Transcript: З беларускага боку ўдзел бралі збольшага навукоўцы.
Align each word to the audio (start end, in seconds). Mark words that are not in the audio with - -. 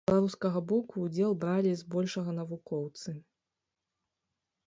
З 0.03 0.09
беларускага 0.09 0.61
боку 0.69 1.03
ўдзел 1.07 1.33
бралі 1.43 1.73
збольшага 1.81 2.31
навукоўцы. 2.37 3.13